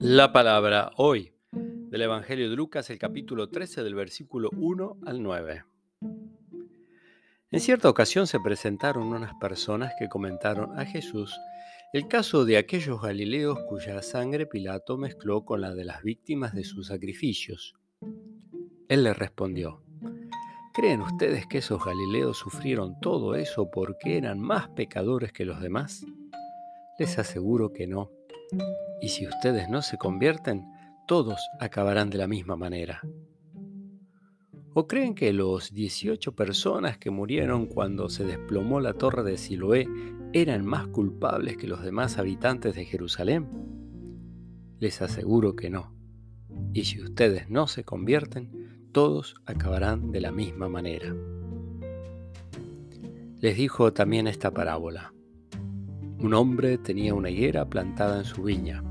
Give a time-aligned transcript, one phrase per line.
[0.00, 5.64] La palabra hoy del Evangelio de Lucas, el capítulo 13 del versículo 1 al 9.
[7.50, 11.36] En cierta ocasión se presentaron unas personas que comentaron a Jesús
[11.92, 16.62] el caso de aquellos galileos cuya sangre Pilato mezcló con la de las víctimas de
[16.62, 17.74] sus sacrificios.
[18.88, 19.82] Él les respondió,
[20.74, 26.06] ¿creen ustedes que esos galileos sufrieron todo eso porque eran más pecadores que los demás?
[27.00, 28.12] Les aseguro que no.
[29.00, 30.64] Y si ustedes no se convierten,
[31.06, 33.02] todos acabarán de la misma manera.
[34.74, 39.88] ¿O creen que los 18 personas que murieron cuando se desplomó la torre de Siloé
[40.32, 43.48] eran más culpables que los demás habitantes de Jerusalén?
[44.78, 45.92] Les aseguro que no.
[46.72, 51.14] Y si ustedes no se convierten, todos acabarán de la misma manera.
[53.40, 55.12] Les dijo también esta parábola.
[56.20, 58.82] Un hombre tenía una higuera plantada en su viña.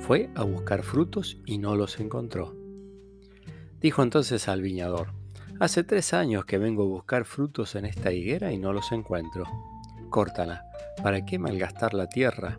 [0.00, 2.54] Fue a buscar frutos y no los encontró.
[3.80, 5.08] Dijo entonces al viñador,
[5.62, 9.44] Hace tres años que vengo a buscar frutos en esta higuera y no los encuentro.
[10.10, 10.64] Córtala,
[11.04, 12.58] ¿para qué malgastar la tierra?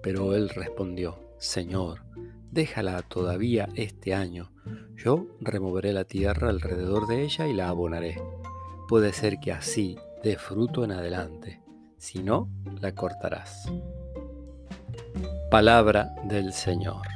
[0.00, 2.02] Pero él respondió, Señor,
[2.52, 4.52] déjala todavía este año.
[4.96, 8.22] Yo removeré la tierra alrededor de ella y la abonaré.
[8.86, 11.61] Puede ser que así dé fruto en adelante.
[12.02, 12.48] Si no,
[12.80, 13.70] la cortarás.
[15.52, 17.06] Palabra del Señor.